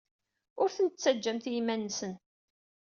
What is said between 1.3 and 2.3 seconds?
i yiman-nsen.